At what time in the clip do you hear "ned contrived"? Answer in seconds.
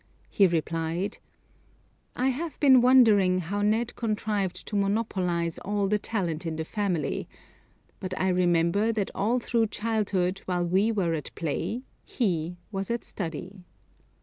3.61-4.55